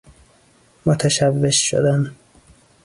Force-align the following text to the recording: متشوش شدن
متشوش 0.85 1.69
شدن 1.69 2.15